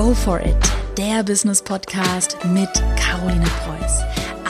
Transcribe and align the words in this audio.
Go 0.00 0.14
for 0.14 0.40
it, 0.40 0.56
der 0.96 1.22
Business 1.22 1.60
Podcast 1.60 2.38
mit 2.54 2.70
Caroline 2.96 3.44
Preuß. 3.44 4.00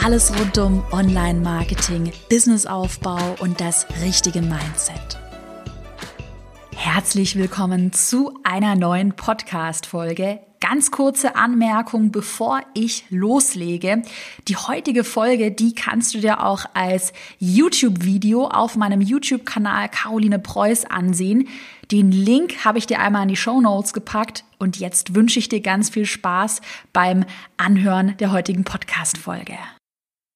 Alles 0.05 0.33
rund 0.39 0.57
um 0.59 0.85
Online-Marketing, 0.93 2.13
Businessaufbau 2.29 3.35
und 3.41 3.61
das 3.61 3.85
richtige 4.01 4.43
Mindset. 4.43 5.19
Herzlich 6.77 7.35
willkommen 7.35 7.93
zu 7.93 8.39
einer 8.45 8.77
neuen 8.77 9.15
Podcast-Folge 9.15 10.39
Ganz 10.61 10.91
kurze 10.91 11.37
Anmerkung, 11.37 12.13
bevor 12.13 12.61
ich 12.75 13.07
loslege. 13.09 14.03
Die 14.47 14.57
heutige 14.57 15.05
Folge, 15.05 15.51
die 15.51 15.75
kannst 15.75 16.15
du 16.15 16.21
dir 16.21 16.45
auch 16.45 16.67
als 16.75 17.15
YouTube-Video 17.39 18.47
auf 18.47 18.77
meinem 18.77 19.01
YouTube-Kanal 19.01 19.89
Caroline 19.89 20.39
Preuß 20.39 20.85
ansehen. 20.85 21.49
Den 21.93 22.13
Link 22.13 22.65
habe 22.65 22.79
ich 22.79 22.87
dir 22.87 23.01
einmal 23.01 23.25
in 23.25 23.29
die 23.29 23.37
Show 23.37 23.61
Notes 23.61 23.93
gepackt 23.93 24.45
und 24.61 24.79
jetzt 24.79 25.17
wünsche 25.17 25.41
ich 25.41 25.49
dir 25.49 25.61
ganz 25.61 25.91
viel 25.91 26.07
Spaß 26.07 26.61
beim 26.93 27.25
Anhören 27.57 28.17
der 28.19 28.31
heutigen 28.31 28.63
Podcast-Folge. 28.63 29.55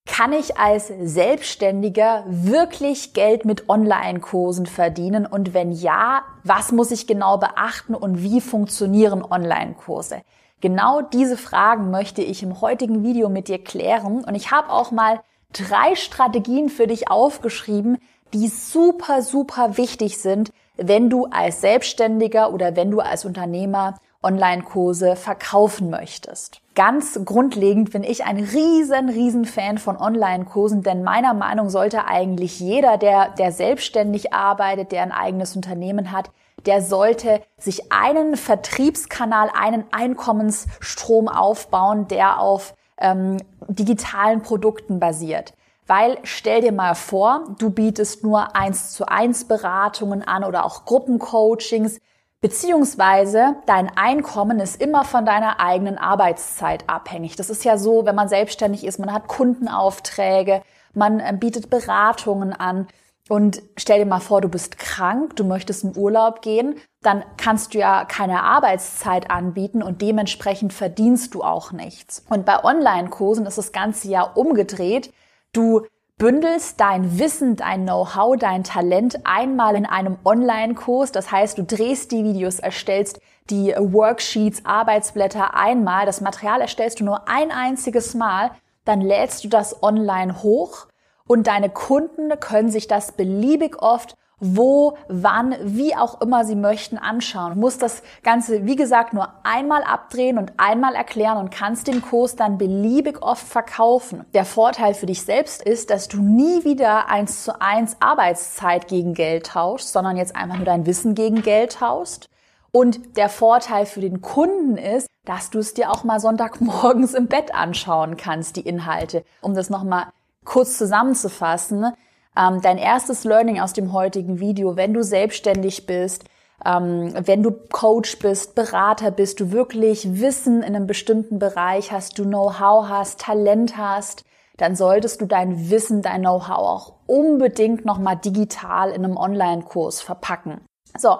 Kann 0.05 0.33
ich 0.33 0.59
als 0.59 0.93
Selbstständiger 1.01 2.25
wirklich 2.27 3.15
Geld 3.15 3.45
mit 3.45 3.69
Online-Kursen 3.69 4.67
verdienen? 4.67 5.27
Und 5.27 5.55
wenn 5.55 5.71
ja, 5.71 6.25
was 6.43 6.73
muss 6.73 6.91
ich 6.91 7.07
genau 7.07 7.39
beachten 7.39 7.95
und 7.95 8.21
wie 8.21 8.41
funktionieren 8.41 9.23
Online-Kurse? 9.23 10.23
Genau 10.61 11.03
diese 11.03 11.37
Fragen 11.37 11.93
möchte 11.93 12.23
ich 12.23 12.43
im 12.43 12.61
heutigen 12.61 13.05
Video 13.05 13.29
mit 13.29 13.47
dir 13.47 13.63
klären. 13.63 14.25
Und 14.25 14.35
ich 14.35 14.51
habe 14.51 14.71
auch 14.71 14.91
mal 14.91 15.21
drei 15.53 15.95
Strategien 15.95 16.69
für 16.69 16.89
dich 16.89 17.09
aufgeschrieben, 17.09 17.99
die 18.35 18.49
super, 18.49 19.23
super 19.23 19.77
wichtig 19.77 20.19
sind, 20.19 20.53
wenn 20.77 21.09
du 21.09 21.27
als 21.27 21.61
Selbstständiger 21.61 22.53
oder 22.53 22.77
wenn 22.77 22.91
du 22.91 23.01
als 23.01 23.25
Unternehmer 23.25 23.95
Online-Kurse 24.23 25.17
verkaufen 25.17 25.91
möchtest. 25.91 26.61
Ganz 26.75 27.21
grundlegend 27.25 27.93
bin 27.93 28.03
ich 28.03 28.25
ein 28.25 28.39
riesen, 28.39 29.09
riesen 29.11 29.45
Fan 29.45 29.79
von 29.79 29.97
Online-Kursen, 29.97 30.83
denn 30.83 31.05
meiner 31.05 31.35
Meinung 31.35 31.69
sollte 31.71 32.07
eigentlich 32.07 32.59
jeder, 32.59 32.97
der, 32.97 33.29
der 33.31 33.53
selbstständig 33.53 34.33
arbeitet, 34.33 34.91
der 34.91 35.03
ein 35.03 35.13
eigenes 35.13 35.55
Unternehmen 35.55 36.11
hat, 36.11 36.31
der 36.67 36.81
sollte 36.81 37.43
sich 37.59 37.93
einen 37.93 38.37
Vertriebskanal, 38.37 39.51
einen 39.55 39.85
Einkommensstrom 39.93 41.29
aufbauen, 41.29 42.09
der 42.09 42.41
auf 42.41 42.75
ähm, 42.99 43.37
digitalen 43.69 44.43
Produkten 44.43 44.99
basiert. 44.99 45.53
Weil 45.87 46.19
stell 46.23 46.63
dir 46.63 46.73
mal 46.73 46.95
vor, 46.95 47.55
du 47.59 47.71
bietest 47.71 48.25
nur 48.25 48.57
eins 48.57 48.93
zu 48.93 49.07
eins 49.07 49.45
Beratungen 49.45 50.23
an 50.23 50.45
oder 50.45 50.65
auch 50.65 50.85
Gruppencoachings 50.85 52.01
Beziehungsweise 52.45 53.57
dein 53.65 53.97
Einkommen 53.97 54.61
ist 54.61 54.79
immer 54.79 55.07
von 55.07 55.25
deiner 55.25 55.61
eigenen 55.61 55.97
Arbeitszeit 55.97 56.85
abhängig. 56.91 57.37
Das 57.37 57.49
ist 57.49 57.65
ja 57.65 57.79
so, 57.79 58.05
wenn 58.05 58.15
man 58.15 58.29
selbstständig 58.29 58.85
ist, 58.85 58.99
man 58.99 59.15
hat 59.15 59.29
Kundenaufträge, 59.29 60.61
man 60.93 61.21
äh, 61.21 61.35
bietet 61.35 61.71
Beratungen 61.71 62.53
an. 62.53 62.87
Und 63.31 63.63
stell 63.79 64.01
dir 64.01 64.05
mal 64.05 64.21
vor, 64.21 64.43
du 64.43 64.51
bist 64.51 64.79
krank, 64.79 65.37
du 65.37 65.45
möchtest 65.45 65.85
in 65.85 65.97
Urlaub 65.97 66.43
gehen, 66.43 66.75
dann 67.01 67.25
kannst 67.39 67.73
du 67.73 67.79
ja 67.79 68.05
keine 68.05 68.43
Arbeitszeit 68.43 69.31
anbieten 69.31 69.83
und 69.83 70.03
dementsprechend 70.03 70.75
verdienst 70.75 71.33
du 71.33 71.43
auch 71.43 71.73
nichts. 71.73 72.27
Und 72.29 72.45
bei 72.45 72.63
Online-Kursen 72.63 73.47
ist 73.47 73.57
das 73.57 73.73
Ganze 73.73 74.09
ja 74.09 74.21
umgedreht. 74.23 75.15
Du 75.55 75.87
bündelst 76.19 76.81
dein 76.81 77.17
Wissen, 77.21 77.55
dein 77.55 77.85
Know-how, 77.85 78.37
dein 78.37 78.65
Talent 78.65 79.21
einmal 79.25 79.77
in 79.77 79.87
einem 79.87 80.19
Online-Kurs. 80.25 81.13
Das 81.13 81.31
heißt, 81.31 81.57
du 81.57 81.63
drehst 81.63 82.11
die 82.11 82.25
Videos, 82.25 82.59
erstellst 82.59 83.21
die 83.51 83.73
Worksheets, 83.77 84.65
Arbeitsblätter 84.65 85.55
einmal. 85.55 86.07
Das 86.07 86.21
Material 86.21 86.61
erstellst 86.61 86.99
du 86.99 87.05
nur 87.05 87.29
ein 87.29 87.53
einziges 87.53 88.15
Mal. 88.15 88.51
Dann 88.85 89.01
lädst 89.01 89.45
du 89.45 89.49
das 89.49 89.81
online 89.81 90.43
hoch 90.43 90.89
und 91.27 91.47
deine 91.47 91.71
Kunden 91.71 92.29
können 92.41 92.71
sich 92.71 92.89
das 92.89 93.13
beliebig 93.13 93.81
oft 93.81 94.17
wo, 94.41 94.97
wann, 95.09 95.55
wie 95.63 95.95
auch 95.97 96.21
immer 96.21 96.45
Sie 96.45 96.57
möchten, 96.57 96.99
anschauen. 96.99 97.55
Du 97.55 97.61
musst 97.61 97.83
das 97.83 98.03
Ganze, 98.23 98.67
wie 98.67 98.77
gesagt, 98.77 99.13
nur 99.13 99.29
einmal 99.43 99.83
abdrehen 99.85 100.39
und 100.39 100.53
einmal 100.57 100.95
erklären 100.95 101.39
und 101.39 101.51
kannst 101.51 101.87
den 101.87 102.03
Kurs 102.03 102.37
dann 102.37 102.59
beliebig 102.59 103.23
oft 103.23 103.47
verkaufen. 103.47 104.25
Der 104.35 104.45
Vorteil 104.45 104.95
für 104.95 105.07
dich 105.07 105.23
selbst 105.23 105.63
ist, 105.63 105.91
dass 105.91 106.09
du 106.09 106.21
nie 106.21 106.65
wieder 106.65 107.09
eins 107.09 107.45
zu 107.45 107.61
eins 107.61 107.97
Arbeitszeit 108.01 108.89
gegen 108.89 109.15
Geld 109.15 109.47
tauschst, 109.47 109.93
sondern 109.93 110.17
jetzt 110.17 110.35
einfach 110.35 110.57
nur 110.57 110.67
dein 110.67 110.87
Wissen 110.87 111.15
gegen 111.15 111.43
Geld 111.43 111.75
tauschst. 111.75 112.29
Und 112.73 113.17
der 113.17 113.29
Vorteil 113.29 113.87
für 113.87 114.01
den 114.01 114.21
Kunden 114.21 114.77
ist, 114.77 115.09
dass 115.25 115.51
du 115.51 115.61
es 115.61 115.75
dir 115.75 115.91
auch 115.91 116.03
mal 116.03 116.19
Sonntagmorgens 116.19 117.15
im 117.15 117.29
Bett 117.29 117.55
anschauen 117.55 118.17
kannst, 118.17 118.57
die 118.57 118.63
Inhalte. 118.63 119.25
Um 119.41 119.55
das 119.55 119.71
nochmal 119.71 120.07
kurz 120.45 120.77
zusammenzufassen, 120.77 121.93
ähm, 122.37 122.61
dein 122.61 122.79
erstes 122.79 123.25
Learning 123.25 123.61
aus 123.61 123.73
dem 123.73 123.93
heutigen 123.93 124.41
Video, 124.41 124.77
wenn 124.77 124.95
du 124.95 125.03
selbstständig 125.03 125.87
bist, 125.87 126.25
ähm, 126.65 127.13
wenn 127.27 127.43
du 127.43 127.53
Coach 127.53 128.19
bist, 128.19 128.55
Berater 128.55 129.11
bist, 129.11 129.41
du 129.41 129.53
wirklich 129.53 130.21
Wissen 130.21 130.63
in 130.63 130.75
einem 130.75 130.87
bestimmten 130.87 131.39
Bereich 131.39 131.93
hast, 131.93 132.19
du 132.19 132.25
Know-how 132.25 132.89
hast, 132.89 133.21
Talent 133.21 133.77
hast, 133.77 134.25
dann 134.57 134.77
solltest 134.77 135.21
du 135.21 135.27
dein 135.27 135.71
Wissen, 135.71 136.03
dein 136.03 136.23
Know-how 136.23 136.59
auch 136.59 136.93
unbedingt 137.07 137.85
nochmal 137.85 138.17
digital 138.17 138.91
in 138.91 139.05
einem 139.05 139.17
Online-Kurs 139.17 140.01
verpacken. 140.01 140.61
So. 140.97 141.19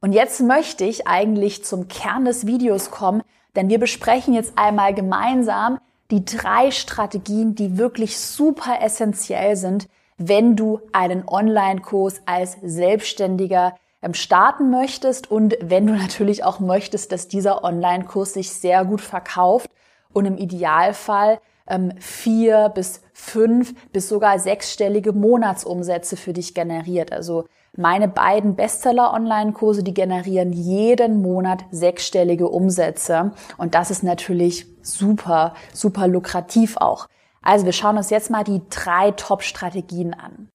Und 0.00 0.12
jetzt 0.12 0.40
möchte 0.40 0.84
ich 0.84 1.06
eigentlich 1.06 1.64
zum 1.64 1.86
Kern 1.86 2.24
des 2.24 2.44
Videos 2.44 2.90
kommen, 2.90 3.22
denn 3.54 3.68
wir 3.68 3.78
besprechen 3.78 4.34
jetzt 4.34 4.54
einmal 4.58 4.94
gemeinsam 4.94 5.78
die 6.10 6.24
drei 6.24 6.72
Strategien, 6.72 7.54
die 7.54 7.78
wirklich 7.78 8.18
super 8.18 8.80
essentiell 8.82 9.54
sind, 9.54 9.86
wenn 10.18 10.56
du 10.56 10.80
einen 10.92 11.26
Online-Kurs 11.26 12.22
als 12.26 12.56
Selbstständiger 12.62 13.74
ähm, 14.02 14.14
starten 14.14 14.70
möchtest 14.70 15.30
und 15.30 15.56
wenn 15.60 15.86
du 15.86 15.92
natürlich 15.96 16.44
auch 16.44 16.60
möchtest, 16.60 17.12
dass 17.12 17.28
dieser 17.28 17.64
Online-Kurs 17.64 18.34
sich 18.34 18.50
sehr 18.50 18.84
gut 18.84 19.00
verkauft 19.00 19.70
und 20.12 20.26
im 20.26 20.36
Idealfall 20.36 21.40
ähm, 21.68 21.92
vier 22.00 22.70
bis 22.74 23.02
fünf 23.12 23.74
bis 23.92 24.08
sogar 24.08 24.38
sechsstellige 24.38 25.12
Monatsumsätze 25.12 26.16
für 26.16 26.32
dich 26.32 26.54
generiert. 26.54 27.12
Also 27.12 27.46
meine 27.74 28.08
beiden 28.08 28.54
Bestseller-Online-Kurse, 28.56 29.82
die 29.82 29.94
generieren 29.94 30.52
jeden 30.52 31.22
Monat 31.22 31.64
sechsstellige 31.70 32.48
Umsätze 32.48 33.32
und 33.56 33.74
das 33.74 33.90
ist 33.90 34.02
natürlich 34.02 34.66
super, 34.82 35.54
super 35.72 36.08
lukrativ 36.08 36.76
auch. 36.76 37.06
Also 37.42 37.64
wir 37.66 37.72
schauen 37.72 37.96
uns 37.96 38.10
jetzt 38.10 38.30
mal 38.30 38.44
die 38.44 38.62
drei 38.70 39.10
Top-Strategien 39.10 40.14
an. 40.14 40.48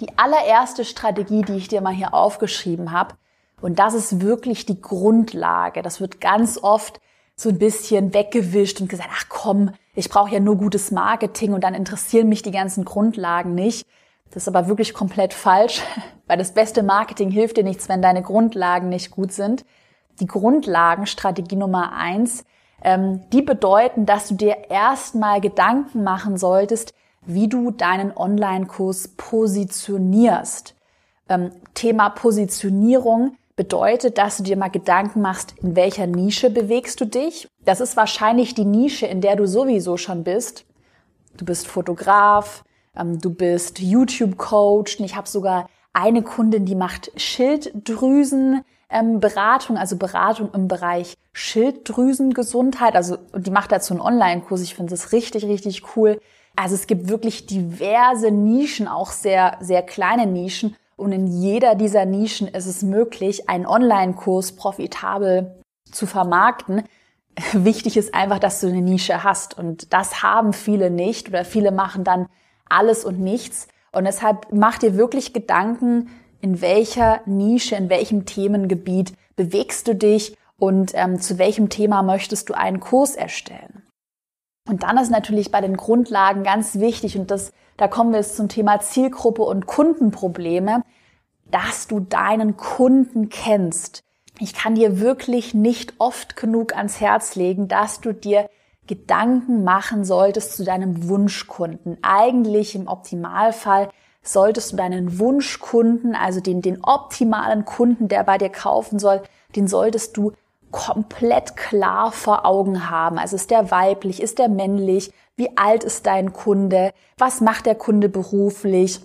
Die 0.00 0.18
allererste 0.18 0.84
Strategie, 0.84 1.42
die 1.42 1.56
ich 1.56 1.68
dir 1.68 1.80
mal 1.80 1.92
hier 1.94 2.14
aufgeschrieben 2.14 2.92
habe, 2.92 3.14
und 3.60 3.78
das 3.78 3.94
ist 3.94 4.20
wirklich 4.20 4.66
die 4.66 4.80
Grundlage. 4.80 5.82
Das 5.82 6.00
wird 6.00 6.20
ganz 6.20 6.58
oft 6.58 7.00
so 7.36 7.50
ein 7.50 7.58
bisschen 7.58 8.14
weggewischt 8.14 8.80
und 8.80 8.88
gesagt, 8.88 9.10
ach 9.12 9.26
komm, 9.28 9.72
ich 9.94 10.08
brauche 10.08 10.32
ja 10.32 10.40
nur 10.40 10.56
gutes 10.56 10.90
Marketing 10.90 11.52
und 11.52 11.62
dann 11.62 11.74
interessieren 11.74 12.28
mich 12.28 12.42
die 12.42 12.50
ganzen 12.50 12.84
Grundlagen 12.84 13.54
nicht. 13.54 13.86
Das 14.30 14.44
ist 14.44 14.48
aber 14.48 14.68
wirklich 14.68 14.94
komplett 14.94 15.34
falsch, 15.34 15.82
weil 16.26 16.38
das 16.38 16.52
beste 16.52 16.82
Marketing 16.82 17.30
hilft 17.30 17.56
dir 17.56 17.64
nichts, 17.64 17.88
wenn 17.88 18.02
deine 18.02 18.22
Grundlagen 18.22 18.88
nicht 18.88 19.10
gut 19.10 19.32
sind. 19.32 19.64
Die 20.20 20.26
Grundlagenstrategie 20.26 21.56
Nummer 21.56 21.92
eins 21.92 22.44
ähm, 22.82 23.22
die 23.32 23.42
bedeuten, 23.42 24.06
dass 24.06 24.28
du 24.28 24.34
dir 24.34 24.70
erstmal 24.70 25.40
Gedanken 25.40 26.02
machen 26.02 26.36
solltest, 26.36 26.94
wie 27.22 27.48
du 27.48 27.70
deinen 27.70 28.16
Online-Kurs 28.16 29.08
positionierst. 29.16 30.74
Ähm, 31.28 31.50
Thema 31.74 32.10
Positionierung 32.10 33.36
bedeutet, 33.56 34.16
dass 34.16 34.38
du 34.38 34.42
dir 34.42 34.56
mal 34.56 34.70
Gedanken 34.70 35.20
machst, 35.20 35.54
in 35.62 35.76
welcher 35.76 36.06
Nische 36.06 36.48
bewegst 36.48 37.00
du 37.00 37.04
dich. 37.04 37.46
Das 37.64 37.80
ist 37.80 37.96
wahrscheinlich 37.96 38.54
die 38.54 38.64
Nische, 38.64 39.06
in 39.06 39.20
der 39.20 39.36
du 39.36 39.46
sowieso 39.46 39.96
schon 39.96 40.24
bist. 40.24 40.64
Du 41.36 41.44
bist 41.44 41.66
Fotograf, 41.66 42.64
ähm, 42.96 43.18
du 43.18 43.30
bist 43.30 43.78
YouTube-Coach. 43.80 45.00
Ich 45.00 45.14
habe 45.14 45.28
sogar 45.28 45.68
eine 45.92 46.22
Kundin, 46.22 46.66
die 46.66 46.74
macht 46.74 47.10
Schilddrüsen 47.20 48.64
ähm, 48.90 49.20
Beratung, 49.20 49.76
also 49.76 49.96
Beratung 49.96 50.50
im 50.52 50.68
Bereich 50.68 51.14
Schilddrüsengesundheit. 51.32 52.94
Also 52.96 53.18
die 53.34 53.50
macht 53.50 53.72
dazu 53.72 53.94
einen 53.94 54.00
Online-Kurs. 54.00 54.62
Ich 54.62 54.74
finde 54.74 54.90
das 54.90 55.12
richtig, 55.12 55.44
richtig 55.44 55.96
cool. 55.96 56.20
Also 56.56 56.74
es 56.74 56.86
gibt 56.86 57.08
wirklich 57.08 57.46
diverse 57.46 58.30
Nischen, 58.30 58.88
auch 58.88 59.10
sehr, 59.12 59.56
sehr 59.60 59.82
kleine 59.82 60.26
Nischen. 60.26 60.76
Und 60.96 61.12
in 61.12 61.26
jeder 61.26 61.76
dieser 61.76 62.04
Nischen 62.04 62.48
ist 62.48 62.66
es 62.66 62.82
möglich, 62.82 63.48
einen 63.48 63.66
Online-Kurs 63.66 64.52
profitabel 64.52 65.62
zu 65.90 66.06
vermarkten. 66.06 66.82
Wichtig 67.52 67.96
ist 67.96 68.14
einfach, 68.14 68.38
dass 68.38 68.60
du 68.60 68.66
eine 68.66 68.82
Nische 68.82 69.24
hast. 69.24 69.56
Und 69.56 69.92
das 69.92 70.22
haben 70.22 70.52
viele 70.52 70.90
nicht 70.90 71.28
oder 71.28 71.44
viele 71.44 71.70
machen 71.70 72.04
dann 72.04 72.26
alles 72.68 73.04
und 73.04 73.20
nichts. 73.20 73.68
Und 73.92 74.04
deshalb 74.04 74.48
mach 74.52 74.78
dir 74.78 74.96
wirklich 74.96 75.32
Gedanken, 75.32 76.10
in 76.40 76.60
welcher 76.60 77.20
Nische, 77.26 77.76
in 77.76 77.90
welchem 77.90 78.24
Themengebiet 78.24 79.12
bewegst 79.36 79.88
du 79.88 79.94
dich 79.94 80.36
und 80.58 80.92
ähm, 80.94 81.20
zu 81.20 81.38
welchem 81.38 81.68
Thema 81.68 82.02
möchtest 82.02 82.48
du 82.48 82.54
einen 82.54 82.80
Kurs 82.80 83.16
erstellen. 83.16 83.82
Und 84.68 84.82
dann 84.84 84.98
ist 84.98 85.10
natürlich 85.10 85.50
bei 85.50 85.60
den 85.60 85.76
Grundlagen 85.76 86.44
ganz 86.44 86.78
wichtig, 86.78 87.18
und 87.18 87.30
das, 87.30 87.52
da 87.76 87.88
kommen 87.88 88.12
wir 88.12 88.18
jetzt 88.18 88.36
zum 88.36 88.48
Thema 88.48 88.80
Zielgruppe 88.80 89.42
und 89.42 89.66
Kundenprobleme, 89.66 90.82
dass 91.50 91.88
du 91.88 92.00
deinen 92.00 92.56
Kunden 92.56 93.28
kennst. 93.30 94.04
Ich 94.38 94.54
kann 94.54 94.74
dir 94.74 95.00
wirklich 95.00 95.54
nicht 95.54 95.94
oft 95.98 96.36
genug 96.36 96.76
ans 96.76 97.00
Herz 97.00 97.34
legen, 97.34 97.68
dass 97.68 98.00
du 98.00 98.12
dir 98.12 98.48
Gedanken 98.90 99.62
machen 99.62 100.04
solltest 100.04 100.56
zu 100.56 100.64
deinem 100.64 101.08
Wunschkunden. 101.08 101.98
Eigentlich 102.02 102.74
im 102.74 102.88
Optimalfall 102.88 103.88
solltest 104.20 104.72
du 104.72 104.76
deinen 104.76 105.20
Wunschkunden, 105.20 106.16
also 106.16 106.40
den, 106.40 106.60
den 106.60 106.82
optimalen 106.82 107.64
Kunden, 107.64 108.08
der 108.08 108.24
bei 108.24 108.36
dir 108.36 108.48
kaufen 108.48 108.98
soll, 108.98 109.22
den 109.54 109.68
solltest 109.68 110.16
du 110.16 110.32
komplett 110.72 111.54
klar 111.56 112.10
vor 112.10 112.44
Augen 112.44 112.90
haben. 112.90 113.16
Also 113.16 113.36
ist 113.36 113.52
der 113.52 113.70
weiblich, 113.70 114.20
ist 114.20 114.40
der 114.40 114.48
männlich, 114.48 115.12
wie 115.36 115.56
alt 115.56 115.84
ist 115.84 116.06
dein 116.06 116.32
Kunde, 116.32 116.92
was 117.16 117.40
macht 117.40 117.66
der 117.66 117.76
Kunde 117.76 118.08
beruflich, 118.08 119.00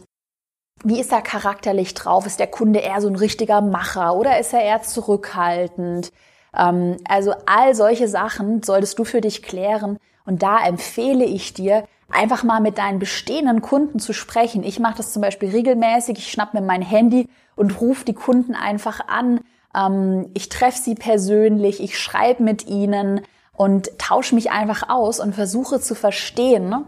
wie 0.84 1.00
ist 1.00 1.12
er 1.12 1.22
charakterlich 1.22 1.94
drauf, 1.94 2.26
ist 2.26 2.40
der 2.40 2.48
Kunde 2.48 2.80
eher 2.80 3.02
so 3.02 3.08
ein 3.08 3.16
richtiger 3.16 3.62
Macher 3.62 4.16
oder 4.16 4.40
ist 4.40 4.52
er 4.52 4.64
eher 4.64 4.82
zurückhaltend. 4.82 6.12
Ähm, 6.58 6.98
also 7.08 7.34
all 7.46 7.76
solche 7.76 8.08
Sachen 8.08 8.64
solltest 8.64 9.00
du 9.00 9.04
für 9.04 9.22
dich 9.22 9.44
klären 9.44 10.00
und 10.26 10.44
da 10.44 10.66
empfehle 10.66 11.26
ich 11.26 11.54
dir, 11.54 11.86
einfach 12.10 12.44
mal 12.44 12.62
mit 12.62 12.78
deinen 12.78 13.00
bestehenden 13.00 13.62
Kunden 13.62 14.00
zu 14.00 14.14
sprechen. 14.14 14.64
Ich 14.64 14.80
mache 14.80 14.98
das 14.98 15.14
zum 15.14 15.22
Beispiel 15.22 15.50
regelmäßig. 15.50 16.18
Ich 16.20 16.32
schnapp 16.32 16.54
mir 16.54 16.62
mein 16.62 16.82
Handy 16.82 17.28
und 17.56 17.82
rufe 17.82 18.06
die 18.06 18.14
Kunden 18.14 18.54
einfach 18.54 19.08
an. 19.08 19.42
Ähm, 19.76 20.30
ich 20.34 20.50
treffe 20.50 20.80
sie 20.80 20.96
persönlich, 20.96 21.82
ich 21.82 22.00
schreibe 22.00 22.44
mit 22.44 22.68
ihnen 22.68 23.22
und 23.54 23.98
tausche 23.98 24.36
mich 24.36 24.52
einfach 24.52 24.90
aus 24.90 25.20
und 25.20 25.34
versuche 25.34 25.80
zu 25.80 25.96
verstehen, 25.96 26.86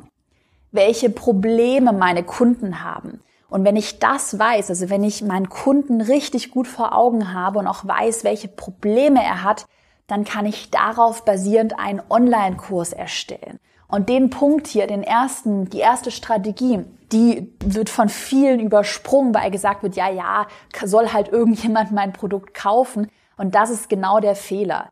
welche 0.72 1.10
Probleme 1.10 1.94
meine 1.94 2.24
Kunden 2.24 2.84
haben. 2.84 3.22
Und 3.50 3.64
wenn 3.64 3.76
ich 3.76 4.00
das 4.00 4.38
weiß, 4.38 4.70
also 4.70 4.90
wenn 4.90 5.04
ich 5.04 5.22
meinen 5.22 5.50
Kunden 5.50 6.02
richtig 6.02 6.52
gut 6.52 6.68
vor 6.68 6.96
Augen 6.96 7.34
habe 7.34 7.60
und 7.60 7.68
auch 7.68 7.86
weiß, 7.88 8.24
welche 8.24 8.48
Probleme 8.48 9.24
er 9.24 9.44
hat, 9.44 9.66
dann 10.08 10.24
kann 10.24 10.46
ich 10.46 10.72
darauf 10.72 11.26
basierend 11.26 11.78
einen 11.80 12.02
Online-Kurs 12.10 12.94
erstellen. 12.94 13.60
Und 13.88 14.10
den 14.10 14.30
Punkt 14.30 14.68
hier, 14.68 14.88
den 14.88 15.04
ersten, 15.04 15.70
die 15.70 15.80
erste 15.80 16.12
Strategie, 16.12 16.84
die 17.12 17.54
wird 17.64 17.90
von 17.90 18.10
vielen 18.10 18.60
übersprungen, 18.60 19.34
weil 19.34 19.50
gesagt 19.50 19.84
wird, 19.84 19.96
ja, 19.96 20.10
ja, 20.10 20.48
soll 20.84 21.14
halt 21.14 21.30
irgendjemand 21.30 21.92
mein 21.92 22.12
Produkt 22.12 22.54
kaufen. 22.54 23.10
Und 23.38 23.56
das 23.56 23.70
ist 23.70 23.88
genau 23.88 24.20
der 24.20 24.36
Fehler. 24.36 24.90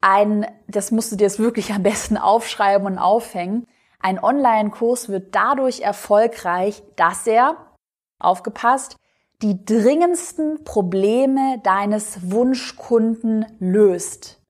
Ein, 0.00 0.46
das 0.68 0.92
musst 0.92 1.10
du 1.10 1.16
dir 1.16 1.24
jetzt 1.24 1.40
wirklich 1.40 1.72
am 1.72 1.82
besten 1.82 2.16
aufschreiben 2.16 2.86
und 2.86 2.98
aufhängen. 2.98 3.66
Ein 4.00 4.22
Online-Kurs 4.22 5.08
wird 5.08 5.34
dadurch 5.34 5.80
erfolgreich, 5.80 6.82
dass 6.94 7.26
er, 7.26 7.56
aufgepasst, 8.18 8.96
die 9.42 9.64
dringendsten 9.64 10.64
Probleme 10.64 11.60
deines 11.62 12.30
Wunschkunden 12.30 13.46
löst 13.60 14.40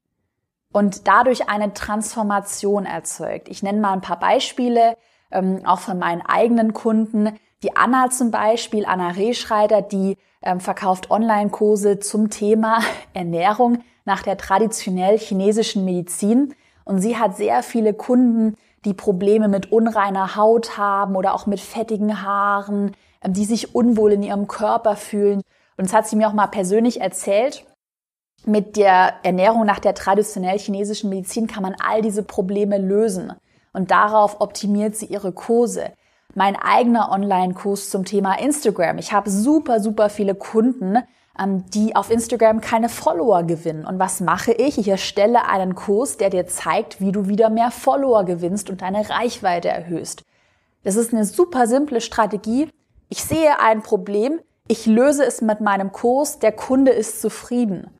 und 0.72 1.06
dadurch 1.06 1.48
eine 1.48 1.74
Transformation 1.74 2.86
erzeugt. 2.86 3.48
Ich 3.48 3.62
nenne 3.62 3.80
mal 3.80 3.92
ein 3.92 4.00
paar 4.00 4.18
Beispiele, 4.18 4.96
ähm, 5.30 5.60
auch 5.64 5.80
von 5.80 5.98
meinen 5.98 6.22
eigenen 6.22 6.72
Kunden. 6.72 7.38
Die 7.62 7.76
Anna 7.76 8.10
zum 8.10 8.30
Beispiel, 8.30 8.86
Anna 8.86 9.10
Rehschreiter, 9.10 9.82
die 9.82 10.16
ähm, 10.42 10.60
verkauft 10.60 11.10
Online-Kurse 11.10 11.98
zum 11.98 12.30
Thema 12.30 12.80
Ernährung 13.12 13.78
nach 14.04 14.22
der 14.22 14.36
traditionell 14.36 15.18
chinesischen 15.18 15.84
Medizin. 15.84 16.54
Und 16.84 17.00
sie 17.00 17.18
hat 17.18 17.36
sehr 17.36 17.62
viele 17.62 17.92
Kunden, 17.92 18.56
die 18.84 18.94
Probleme 18.94 19.48
mit 19.48 19.72
unreiner 19.72 20.36
Haut 20.36 20.78
haben 20.78 21.16
oder 21.16 21.34
auch 21.34 21.46
mit 21.46 21.60
fettigen 21.60 22.22
Haaren, 22.22 22.96
ähm, 23.22 23.32
die 23.32 23.44
sich 23.44 23.74
unwohl 23.74 24.12
in 24.12 24.22
ihrem 24.22 24.46
Körper 24.46 24.96
fühlen. 24.96 25.42
Und 25.76 25.86
das 25.86 25.92
hat 25.92 26.08
sie 26.08 26.16
mir 26.16 26.28
auch 26.28 26.32
mal 26.32 26.46
persönlich 26.48 27.00
erzählt 27.00 27.64
mit 28.46 28.76
der 28.76 29.14
Ernährung 29.24 29.66
nach 29.66 29.78
der 29.78 29.94
traditionell 29.94 30.58
chinesischen 30.58 31.10
Medizin 31.10 31.46
kann 31.46 31.62
man 31.62 31.76
all 31.78 32.02
diese 32.02 32.22
Probleme 32.22 32.78
lösen. 32.78 33.32
Und 33.72 33.90
darauf 33.90 34.40
optimiert 34.40 34.96
sie 34.96 35.06
ihre 35.06 35.32
Kurse. 35.32 35.92
Mein 36.34 36.56
eigener 36.56 37.10
Online-Kurs 37.10 37.90
zum 37.90 38.04
Thema 38.04 38.38
Instagram. 38.38 38.98
Ich 38.98 39.12
habe 39.12 39.30
super, 39.30 39.80
super 39.80 40.08
viele 40.08 40.34
Kunden, 40.34 40.98
die 41.74 41.94
auf 41.94 42.10
Instagram 42.10 42.60
keine 42.60 42.88
Follower 42.88 43.44
gewinnen. 43.44 43.84
Und 43.84 43.98
was 43.98 44.20
mache 44.20 44.52
ich? 44.52 44.78
Ich 44.78 44.88
erstelle 44.88 45.46
einen 45.46 45.74
Kurs, 45.74 46.16
der 46.16 46.30
dir 46.30 46.46
zeigt, 46.46 47.00
wie 47.00 47.12
du 47.12 47.28
wieder 47.28 47.50
mehr 47.50 47.70
Follower 47.70 48.24
gewinnst 48.24 48.70
und 48.70 48.82
deine 48.82 49.08
Reichweite 49.08 49.68
erhöhst. 49.68 50.24
Das 50.84 50.96
ist 50.96 51.12
eine 51.12 51.24
super 51.24 51.66
simple 51.66 52.00
Strategie. 52.00 52.68
Ich 53.08 53.24
sehe 53.24 53.60
ein 53.60 53.82
Problem, 53.82 54.40
ich 54.66 54.86
löse 54.86 55.24
es 55.24 55.40
mit 55.40 55.60
meinem 55.60 55.92
Kurs, 55.92 56.38
der 56.38 56.52
Kunde 56.52 56.90
ist 56.90 57.20
zufrieden 57.20 57.98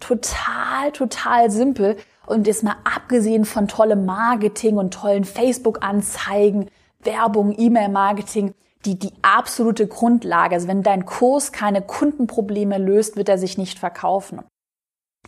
total, 0.00 0.92
total 0.92 1.50
simpel. 1.50 1.96
Und 2.26 2.46
jetzt 2.46 2.64
mal 2.64 2.76
abgesehen 2.84 3.44
von 3.44 3.68
tollem 3.68 4.04
Marketing 4.04 4.76
und 4.76 4.94
tollen 4.94 5.24
Facebook-Anzeigen, 5.24 6.70
Werbung, 7.02 7.54
E-Mail-Marketing, 7.56 8.54
die, 8.84 8.98
die 8.98 9.12
absolute 9.22 9.86
Grundlage. 9.86 10.54
Also 10.54 10.68
wenn 10.68 10.82
dein 10.82 11.04
Kurs 11.04 11.52
keine 11.52 11.82
Kundenprobleme 11.82 12.78
löst, 12.78 13.16
wird 13.16 13.28
er 13.28 13.38
sich 13.38 13.58
nicht 13.58 13.78
verkaufen. 13.78 14.42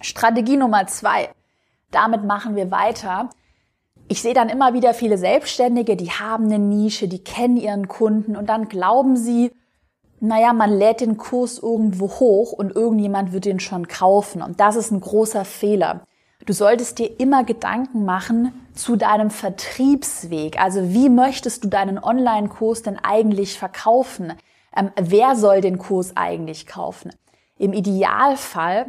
Strategie 0.00 0.56
Nummer 0.56 0.86
zwei. 0.86 1.30
Damit 1.90 2.24
machen 2.24 2.56
wir 2.56 2.70
weiter. 2.70 3.30
Ich 4.08 4.22
sehe 4.22 4.34
dann 4.34 4.48
immer 4.48 4.74
wieder 4.74 4.94
viele 4.94 5.18
Selbstständige, 5.18 5.96
die 5.96 6.10
haben 6.10 6.46
eine 6.46 6.58
Nische, 6.58 7.08
die 7.08 7.22
kennen 7.22 7.56
ihren 7.56 7.88
Kunden 7.88 8.36
und 8.36 8.48
dann 8.48 8.68
glauben 8.68 9.16
sie, 9.16 9.52
naja, 10.20 10.52
man 10.52 10.70
lädt 10.70 11.00
den 11.00 11.16
Kurs 11.16 11.58
irgendwo 11.58 12.08
hoch 12.08 12.52
und 12.52 12.74
irgendjemand 12.74 13.32
wird 13.32 13.44
den 13.44 13.60
schon 13.60 13.88
kaufen. 13.88 14.40
Und 14.42 14.60
das 14.60 14.76
ist 14.76 14.90
ein 14.90 15.00
großer 15.00 15.44
Fehler. 15.44 16.04
Du 16.46 16.52
solltest 16.52 16.98
dir 16.98 17.20
immer 17.20 17.44
Gedanken 17.44 18.04
machen 18.04 18.52
zu 18.74 18.96
deinem 18.96 19.30
Vertriebsweg. 19.30 20.60
Also 20.60 20.92
wie 20.92 21.08
möchtest 21.08 21.64
du 21.64 21.68
deinen 21.68 22.02
Online-Kurs 22.02 22.82
denn 22.82 22.98
eigentlich 22.98 23.58
verkaufen? 23.58 24.32
Ähm, 24.76 24.90
wer 25.00 25.36
soll 25.36 25.60
den 25.60 25.78
Kurs 25.78 26.16
eigentlich 26.16 26.66
kaufen? 26.66 27.12
Im 27.58 27.72
Idealfall 27.72 28.86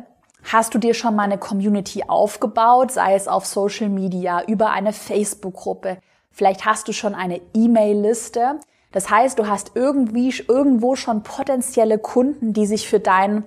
hast 0.52 0.74
du 0.74 0.80
dir 0.80 0.94
schon 0.94 1.16
mal 1.16 1.24
eine 1.24 1.38
Community 1.38 2.04
aufgebaut, 2.08 2.92
sei 2.92 3.16
es 3.16 3.28
auf 3.28 3.46
Social 3.46 3.90
Media, 3.90 4.44
über 4.46 4.72
eine 4.72 4.94
Facebook-Gruppe. 4.94 6.00
Vielleicht 6.32 6.66
hast 6.66 6.88
du 6.88 6.94
schon 6.94 7.14
eine 7.14 7.40
E-Mail-Liste 7.54 8.60
das 8.94 9.10
heißt, 9.10 9.40
du 9.40 9.48
hast 9.48 9.72
irgendwie 9.74 10.34
irgendwo 10.48 10.96
schon 10.96 11.24
potenzielle 11.24 11.98
Kunden, 11.98 12.54
die 12.54 12.68
sich 12.68 12.88
für 12.88 13.00
dein 13.00 13.44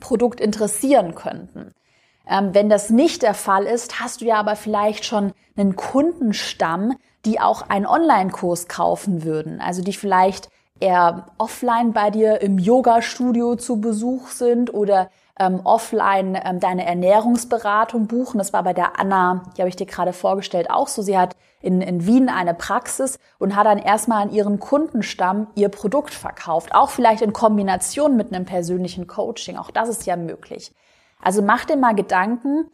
Produkt 0.00 0.40
interessieren 0.40 1.14
könnten. 1.14 1.72
Ähm, 2.32 2.54
wenn 2.54 2.70
das 2.70 2.88
nicht 2.88 3.22
der 3.22 3.34
Fall 3.34 3.64
ist, 3.64 4.00
hast 4.00 4.22
du 4.22 4.24
ja 4.24 4.36
aber 4.36 4.56
vielleicht 4.56 5.04
schon 5.04 5.32
einen 5.54 5.76
Kundenstamm, 5.76 6.94
die 7.26 7.38
auch 7.40 7.68
einen 7.68 7.86
Online-Kurs 7.86 8.68
kaufen 8.68 9.22
würden. 9.22 9.60
Also 9.60 9.82
die 9.82 9.92
vielleicht 9.92 10.48
eher 10.80 11.26
offline 11.36 11.92
bei 11.92 12.10
dir 12.10 12.40
im 12.40 12.58
Yoga-Studio 12.58 13.56
zu 13.56 13.82
Besuch 13.82 14.28
sind 14.28 14.72
oder 14.72 15.10
ähm, 15.38 15.60
offline 15.64 16.38
ähm, 16.42 16.58
deine 16.58 16.86
Ernährungsberatung 16.86 18.06
buchen. 18.06 18.38
Das 18.38 18.54
war 18.54 18.62
bei 18.62 18.72
der 18.72 18.98
Anna, 18.98 19.42
die 19.56 19.60
habe 19.60 19.68
ich 19.68 19.76
dir 19.76 19.86
gerade 19.86 20.14
vorgestellt, 20.14 20.70
auch 20.70 20.88
so. 20.88 21.02
Sie 21.02 21.18
hat 21.18 21.36
in, 21.60 21.82
in 21.82 22.06
Wien 22.06 22.30
eine 22.30 22.54
Praxis 22.54 23.18
und 23.38 23.54
hat 23.56 23.66
dann 23.66 23.78
erstmal 23.78 24.22
an 24.22 24.32
ihren 24.32 24.58
Kundenstamm 24.58 25.48
ihr 25.54 25.68
Produkt 25.68 26.14
verkauft. 26.14 26.74
Auch 26.74 26.88
vielleicht 26.88 27.22
in 27.22 27.34
Kombination 27.34 28.16
mit 28.16 28.32
einem 28.32 28.46
persönlichen 28.46 29.06
Coaching. 29.06 29.58
Auch 29.58 29.70
das 29.70 29.90
ist 29.90 30.06
ja 30.06 30.16
möglich. 30.16 30.72
Also 31.22 31.40
mach 31.40 31.64
dir 31.64 31.76
mal 31.76 31.94
Gedanken, 31.94 32.66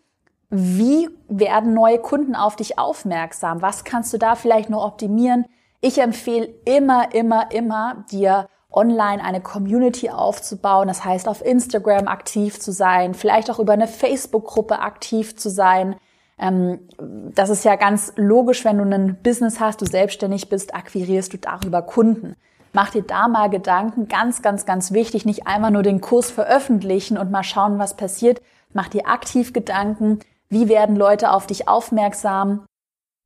wie 0.50 1.10
werden 1.28 1.74
neue 1.74 1.98
Kunden 1.98 2.34
auf 2.34 2.56
dich 2.56 2.78
aufmerksam? 2.78 3.62
Was 3.62 3.84
kannst 3.84 4.12
du 4.14 4.18
da 4.18 4.34
vielleicht 4.34 4.70
noch 4.70 4.84
optimieren? 4.84 5.44
Ich 5.80 5.98
empfehle 5.98 6.48
immer, 6.64 7.14
immer, 7.14 7.52
immer 7.52 8.04
dir 8.10 8.48
online 8.70 9.22
eine 9.22 9.40
Community 9.40 10.10
aufzubauen. 10.10 10.88
Das 10.88 11.04
heißt, 11.04 11.28
auf 11.28 11.44
Instagram 11.44 12.08
aktiv 12.08 12.58
zu 12.58 12.72
sein, 12.72 13.14
vielleicht 13.14 13.50
auch 13.50 13.58
über 13.58 13.74
eine 13.74 13.86
Facebook-Gruppe 13.86 14.80
aktiv 14.80 15.36
zu 15.36 15.50
sein. 15.50 15.96
Ähm, 16.38 16.88
das 16.98 17.50
ist 17.50 17.64
ja 17.64 17.76
ganz 17.76 18.12
logisch, 18.16 18.64
wenn 18.64 18.78
du 18.78 18.84
ein 18.84 19.18
Business 19.22 19.60
hast, 19.60 19.82
du 19.82 19.86
selbstständig 19.86 20.48
bist, 20.48 20.74
akquirierst 20.74 21.32
du 21.32 21.38
darüber 21.38 21.82
Kunden. 21.82 22.36
Mach 22.72 22.90
dir 22.90 23.02
da 23.02 23.28
mal 23.28 23.48
Gedanken, 23.48 24.08
ganz, 24.08 24.42
ganz, 24.42 24.66
ganz 24.66 24.92
wichtig, 24.92 25.24
nicht 25.24 25.46
einmal 25.46 25.70
nur 25.70 25.82
den 25.82 26.00
Kurs 26.00 26.30
veröffentlichen 26.30 27.18
und 27.18 27.30
mal 27.30 27.44
schauen, 27.44 27.78
was 27.78 27.96
passiert. 27.96 28.40
Mach 28.72 28.88
dir 28.88 29.08
aktiv 29.08 29.52
Gedanken, 29.52 30.20
wie 30.48 30.68
werden 30.68 30.96
Leute 30.96 31.32
auf 31.32 31.46
dich 31.46 31.68
aufmerksam 31.68 32.66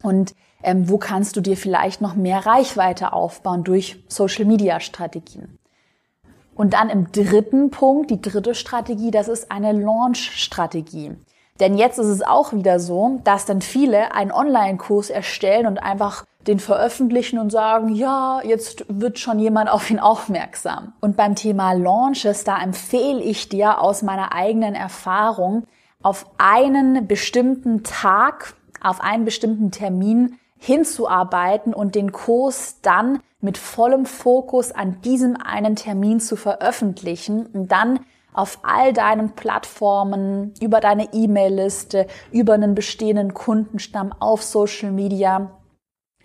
und 0.02 0.34
ähm, 0.62 0.88
wo 0.88 0.98
kannst 0.98 1.36
du 1.36 1.40
dir 1.40 1.56
vielleicht 1.56 2.00
noch 2.00 2.14
mehr 2.14 2.46
Reichweite 2.46 3.12
aufbauen 3.12 3.64
durch 3.64 4.02
Social-Media-Strategien. 4.08 5.58
Und 6.54 6.74
dann 6.74 6.90
im 6.90 7.10
dritten 7.10 7.70
Punkt, 7.70 8.10
die 8.10 8.20
dritte 8.20 8.54
Strategie, 8.54 9.10
das 9.10 9.28
ist 9.28 9.50
eine 9.50 9.72
Launch-Strategie. 9.72 11.16
Denn 11.60 11.76
jetzt 11.76 11.98
ist 11.98 12.06
es 12.06 12.22
auch 12.22 12.52
wieder 12.52 12.78
so, 12.78 13.20
dass 13.24 13.46
dann 13.46 13.62
viele 13.62 14.14
einen 14.14 14.32
Online-Kurs 14.32 15.10
erstellen 15.10 15.66
und 15.66 15.78
einfach 15.78 16.24
den 16.46 16.58
veröffentlichen 16.58 17.38
und 17.38 17.50
sagen, 17.50 17.88
ja, 17.94 18.40
jetzt 18.44 18.84
wird 18.88 19.18
schon 19.18 19.38
jemand 19.38 19.70
auf 19.70 19.90
ihn 19.90 20.00
aufmerksam. 20.00 20.92
Und 21.00 21.16
beim 21.16 21.34
Thema 21.34 21.72
Launches, 21.72 22.44
da 22.44 22.60
empfehle 22.60 23.20
ich 23.20 23.48
dir 23.48 23.80
aus 23.80 24.02
meiner 24.02 24.32
eigenen 24.32 24.74
Erfahrung, 24.74 25.66
auf 26.02 26.26
einen 26.38 27.06
bestimmten 27.06 27.84
Tag, 27.84 28.54
auf 28.80 29.00
einen 29.00 29.24
bestimmten 29.24 29.70
Termin 29.70 30.38
hinzuarbeiten 30.58 31.74
und 31.74 31.94
den 31.94 32.12
Kurs 32.12 32.80
dann 32.82 33.20
mit 33.40 33.58
vollem 33.58 34.06
Fokus 34.06 34.72
an 34.72 35.00
diesem 35.02 35.36
einen 35.36 35.76
Termin 35.76 36.20
zu 36.20 36.36
veröffentlichen 36.36 37.46
und 37.46 37.70
dann 37.72 38.00
auf 38.32 38.60
all 38.62 38.92
deinen 38.92 39.32
Plattformen, 39.32 40.54
über 40.60 40.80
deine 40.80 41.12
E-Mail-Liste, 41.12 42.06
über 42.30 42.54
einen 42.54 42.74
bestehenden 42.74 43.34
Kundenstamm 43.34 44.12
auf 44.20 44.42
Social 44.42 44.90
Media, 44.90 45.50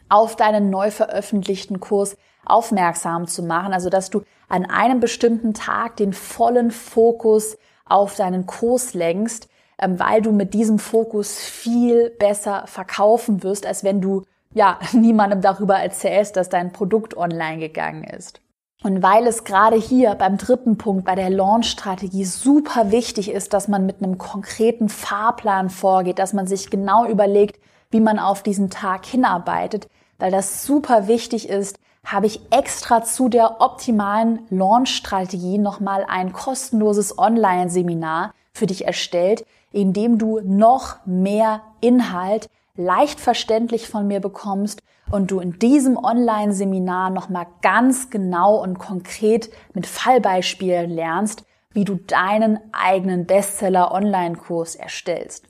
auf 0.09 0.35
deinen 0.35 0.69
neu 0.69 0.91
veröffentlichten 0.91 1.79
Kurs 1.79 2.17
aufmerksam 2.45 3.27
zu 3.27 3.43
machen. 3.43 3.73
Also, 3.73 3.89
dass 3.89 4.09
du 4.09 4.23
an 4.49 4.65
einem 4.65 4.99
bestimmten 4.99 5.53
Tag 5.53 5.97
den 5.97 6.13
vollen 6.13 6.71
Fokus 6.71 7.57
auf 7.85 8.15
deinen 8.15 8.45
Kurs 8.45 8.93
lenkst, 8.93 9.49
ähm, 9.79 9.99
weil 9.99 10.21
du 10.21 10.31
mit 10.31 10.53
diesem 10.53 10.79
Fokus 10.79 11.39
viel 11.39 12.09
besser 12.09 12.63
verkaufen 12.67 13.43
wirst, 13.43 13.65
als 13.65 13.83
wenn 13.83 14.01
du 14.01 14.23
ja 14.53 14.79
niemandem 14.93 15.41
darüber 15.41 15.77
erzählst, 15.77 16.35
dass 16.35 16.49
dein 16.49 16.71
Produkt 16.71 17.15
online 17.15 17.59
gegangen 17.59 18.03
ist. 18.03 18.41
Und 18.83 19.01
weil 19.01 19.25
es 19.25 19.43
gerade 19.43 19.75
hier 19.75 20.13
beim 20.13 20.37
dritten 20.37 20.77
Punkt, 20.77 21.03
bei 21.03 21.15
der 21.15 21.31
Launch-Strategie 21.31 22.25
super 22.25 22.91
wichtig 22.91 23.31
ist, 23.31 23.53
dass 23.53 23.67
man 23.67 23.87
mit 23.87 24.03
einem 24.03 24.19
konkreten 24.19 24.87
Fahrplan 24.87 25.71
vorgeht, 25.71 26.19
dass 26.19 26.33
man 26.33 26.45
sich 26.45 26.69
genau 26.69 27.05
überlegt, 27.07 27.59
wie 27.89 27.99
man 27.99 28.19
auf 28.19 28.43
diesen 28.43 28.69
Tag 28.69 29.05
hinarbeitet, 29.05 29.87
weil 30.17 30.31
das 30.31 30.63
super 30.63 31.07
wichtig 31.07 31.49
ist, 31.49 31.79
habe 32.03 32.25
ich 32.25 32.39
extra 32.51 33.03
zu 33.03 33.27
der 33.27 33.59
optimalen 33.59 34.39
Launch-Strategie 34.49 35.57
nochmal 35.57 36.05
ein 36.07 36.31
kostenloses 36.31 37.17
Online-Seminar 37.17 38.33
für 38.53 38.65
dich 38.65 38.85
erstellt, 38.85 39.45
in 39.71 39.93
dem 39.93 40.17
du 40.17 40.39
noch 40.41 41.05
mehr 41.05 41.61
Inhalt 41.81 42.49
leicht 42.75 43.19
verständlich 43.19 43.89
von 43.89 44.07
mir 44.07 44.21
bekommst 44.21 44.81
und 45.11 45.31
du 45.31 45.39
in 45.39 45.59
diesem 45.59 45.97
Online-Seminar 45.97 47.09
nochmal 47.09 47.47
ganz 47.61 48.09
genau 48.09 48.61
und 48.61 48.79
konkret 48.79 49.49
mit 49.73 49.87
Fallbeispielen 49.87 50.89
lernst, 50.89 51.43
wie 51.71 51.85
du 51.85 51.95
deinen 51.95 52.59
eigenen 52.71 53.25
Bestseller-Online-Kurs 53.25 54.75
erstellst. 54.75 55.45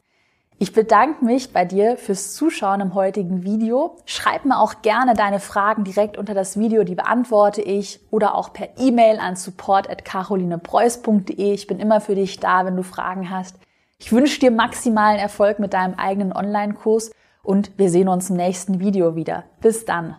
Ich 0.60 0.74
bedanke 0.74 1.24
mich 1.24 1.54
bei 1.54 1.66
dir 1.66 1.98
fürs 1.98 2.34
Zuschauen 2.34 2.82
im 2.82 2.96
heutigen 2.96 3.44
Video. 3.44 3.96
Schreib 4.06 4.44
mir 4.44 4.60
auch 4.60 4.82
gerne 4.82 5.14
deine 5.14 5.40
Fragen 5.40 5.84
direkt 5.84 6.18
unter 6.18 6.34
das 6.34 6.58
Video, 6.58 6.84
die 6.84 6.96
beantworte 6.96 7.62
ich 7.62 8.00
oder 8.10 8.34
auch 8.34 8.54
per 8.54 8.70
E-Mail 8.80 9.20
an 9.20 9.36
support@carolinepreuß.de. 9.36 11.54
Ich 11.54 11.68
bin 11.68 11.80
immer 11.80 12.02
für 12.02 12.16
dich 12.16 12.40
da, 12.40 12.66
wenn 12.66 12.76
du 12.76 12.82
Fragen 12.82 13.30
hast. 13.30 13.60
Ich 14.00 14.12
wünsche 14.12 14.40
dir 14.40 14.50
maximalen 14.50 15.20
Erfolg 15.20 15.60
mit 15.60 15.74
deinem 15.74 15.94
eigenen 15.94 16.34
Online-Kurs 16.34 17.12
und 17.44 17.78
wir 17.78 17.92
sehen 17.92 18.10
uns 18.10 18.32
im 18.32 18.38
nächsten 18.38 18.80
Video 18.80 19.16
wieder. 19.16 19.44
Bis 19.62 19.86
dann. 19.86 20.16